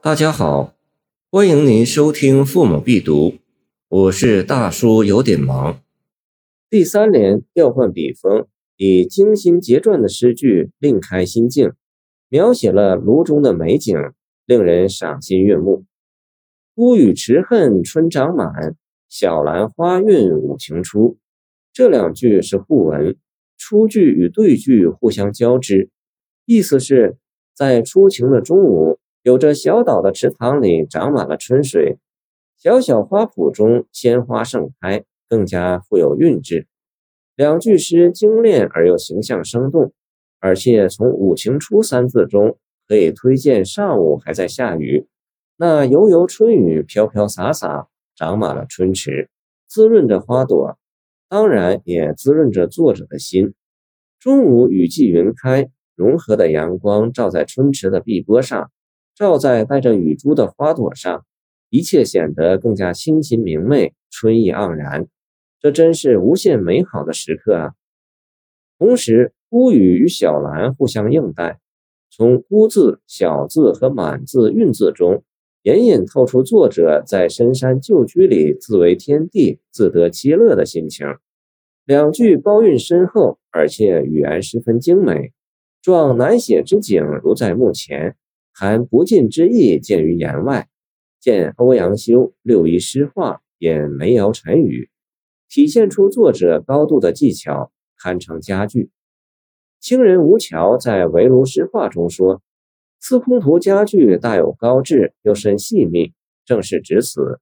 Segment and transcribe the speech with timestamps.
[0.00, 0.76] 大家好，
[1.28, 3.30] 欢迎您收听《父母必读》，
[3.88, 5.80] 我是大叔，有点忙。
[6.70, 11.72] 第三联调换笔锋，以精心结撰的诗句另开心境，
[12.28, 13.96] 描写了炉中的美景，
[14.46, 15.84] 令人赏心悦目。
[16.76, 18.76] 孤雨迟恨春长满，
[19.08, 21.18] 小兰花韵五情初。
[21.72, 23.16] 这两句是互文，
[23.58, 25.90] 出句与对句互相交织，
[26.46, 27.16] 意思是，
[27.52, 28.97] 在初晴的中午。
[29.28, 31.98] 有着小岛的池塘里长满了春水，
[32.56, 36.66] 小小花圃中鲜花盛开，更加富有韵致。
[37.36, 39.92] 两句诗精炼而又形象生动，
[40.40, 42.56] 而且从“五晴初”三字中
[42.86, 45.06] 可以推荐上午还在下雨，
[45.58, 49.28] 那悠悠春雨飘飘洒洒，长满了春池，
[49.68, 50.78] 滋润着花朵，
[51.28, 53.52] 当然也滋润着作者的心。
[54.18, 58.70] 中午雨霁云开，融合的阳光照在春池的碧波上。
[59.18, 61.24] 照在带着雨珠的花朵上，
[61.70, 65.08] 一切显得更加清新明媚，春意盎然。
[65.58, 67.72] 这真是无限美好的时刻啊！
[68.78, 71.58] 同时，孤雨与小兰互相应带，
[72.08, 75.24] 从孤字、小字和满字韵字中，
[75.64, 81.08] 隐隐透出作者在深山旧居里自为天地、自得其乐的心情。
[81.84, 85.32] 两句包韵深厚，而且语言十分精美，
[85.82, 88.14] 状难写之景如在目前。
[88.60, 90.68] 含不尽之意见于言外，
[91.20, 94.90] 见欧阳修六一诗话演梅尧沉语，
[95.48, 98.90] 体现出作者高度的技巧，堪称佳句。
[99.78, 102.42] 清人吴桥在《围炉诗话》中说
[102.98, 106.12] ：“司空图佳句大有高致，又甚细密，
[106.44, 107.38] 正是指此。”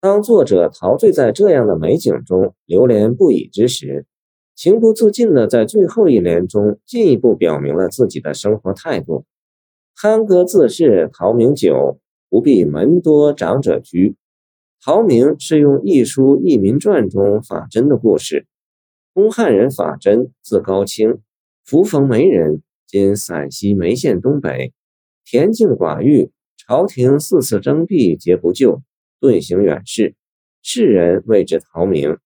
[0.00, 4.06] 当作者陶醉在这样的美景中，流连不已之时，
[4.54, 9.26] 情不自禁地在最后一联中进一步表明了自己的生活态度。
[9.98, 14.14] 酣歌自是陶明酒，不必门多长者居。
[14.84, 18.46] 陶明是用《一书异民传》中法真的故事。
[19.14, 21.20] 东汉人法真，字高清，
[21.64, 24.74] 扶风梅人，今陕西眉县东北。
[25.24, 28.82] 恬静寡欲，朝廷四次征辟皆不就，
[29.18, 30.14] 遁形远逝。
[30.60, 32.18] 世人谓之陶明。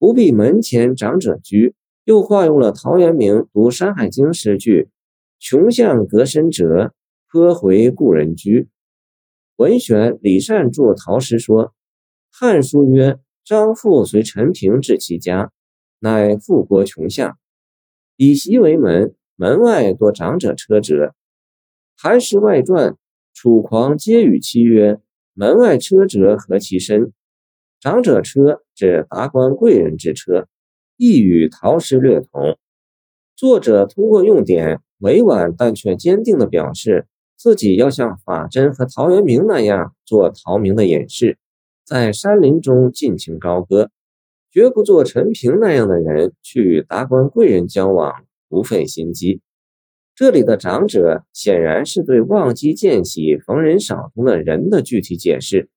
[0.00, 4.88] 不必门前长者居，又化用了陶渊明读《山海经》诗句。
[5.40, 6.92] 穷巷隔深辙，
[7.30, 8.68] 颇回故人居。
[9.54, 11.66] 文选李善著陶诗说，
[12.30, 15.52] 《汉书》曰：“张父随陈平至其家，
[16.00, 17.38] 乃富国穷巷，
[18.16, 20.94] 以席为门，门外多长者车辙。”
[22.02, 22.92] 《韩诗外传》
[23.32, 25.00] 楚狂皆与妻曰
[25.34, 27.12] ：“门外车辙何其深？”
[27.78, 30.48] 长者车指达官贵人之车，
[30.96, 32.58] 亦与陶诗略同。
[33.38, 34.80] 作者通过用典。
[35.00, 37.06] 委婉但却坚定地表示
[37.36, 41.38] 自己要像法真和陶渊明那样做陶明的隐士，
[41.86, 43.90] 在山林中尽情高歌，
[44.50, 48.12] 绝不做陈平那样的人去与达官贵人交往，
[48.48, 49.40] 不费心机。
[50.16, 55.68] 这里的长者显然是对忘机见喜、逢人少通的人的具体解释。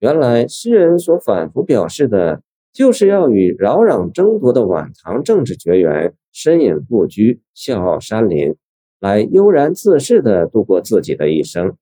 [0.00, 2.42] 原来诗人所反复表示的，
[2.78, 6.14] 就是要与扰攘争夺的晚唐政治绝缘。
[6.32, 8.54] 身隐不居，笑傲山林，
[9.00, 11.76] 来悠然自适地度过自己的一生。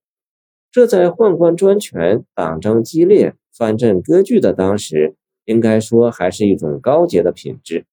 [0.72, 5.14] 这在宦官专权、党争激烈、藩镇割据的当时，
[5.44, 7.84] 应该说还是一种高洁的品质。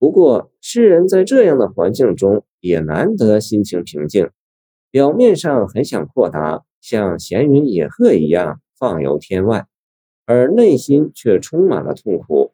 [0.00, 4.30] 不过，诗人在这样的环境中也难得心情平静，
[4.90, 9.66] 表面上很想阔达，像闲云野鹤一样放游天外，
[10.26, 12.52] 而内心却充满了痛苦。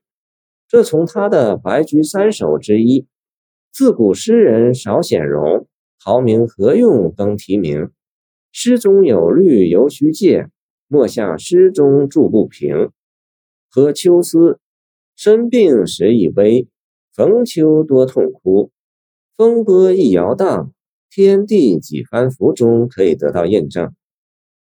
[0.68, 3.06] 这从他的《白居三首》之一
[3.72, 5.66] “自古诗人少显容，
[5.98, 7.90] 陶明何用登题名？
[8.52, 10.48] 诗中有律犹须借，
[10.86, 12.90] 莫向诗中著不平。
[13.70, 14.58] 何秋思，
[15.16, 16.68] 身病时已悲，
[17.14, 18.70] 逢秋多痛哭。
[19.34, 20.72] 风波一摇荡，
[21.10, 23.94] 天地几番浮”中可以得到印证。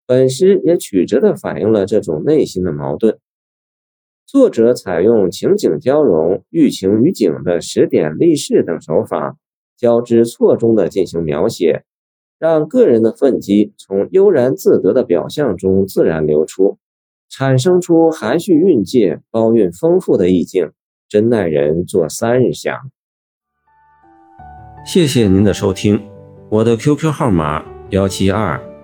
[0.08, 3.18] 本诗也曲折地反映了这种内心的矛盾。
[4.24, 9.36] 作者采用情景交融、寓情于景的时点立事等手法，
[9.76, 11.84] 交织错综的进行描写，
[12.38, 16.78] 让个人的愤激从悠然自得的表象中自然流出，
[17.28, 20.70] 产生出含蓄蕴藉、包蕴丰富的意境，
[21.06, 22.74] 真耐人做三日想。
[24.86, 26.00] 谢谢您的收听，
[26.48, 28.58] 我的 QQ 号码幺七二